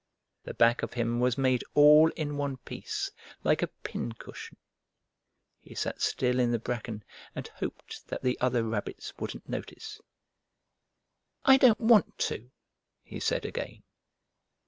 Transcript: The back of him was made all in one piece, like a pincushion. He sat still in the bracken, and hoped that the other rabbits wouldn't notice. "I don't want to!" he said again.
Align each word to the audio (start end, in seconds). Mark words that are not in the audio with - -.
The 0.45 0.55
back 0.55 0.81
of 0.81 0.93
him 0.93 1.19
was 1.19 1.37
made 1.37 1.63
all 1.75 2.09
in 2.15 2.35
one 2.35 2.57
piece, 2.57 3.11
like 3.43 3.61
a 3.61 3.67
pincushion. 3.83 4.57
He 5.59 5.75
sat 5.75 6.01
still 6.01 6.39
in 6.39 6.51
the 6.51 6.57
bracken, 6.57 7.03
and 7.35 7.47
hoped 7.47 8.07
that 8.07 8.23
the 8.23 8.35
other 8.41 8.63
rabbits 8.63 9.13
wouldn't 9.19 9.47
notice. 9.47 10.01
"I 11.45 11.57
don't 11.57 11.79
want 11.79 12.17
to!" 12.31 12.49
he 13.03 13.19
said 13.19 13.45
again. 13.45 13.83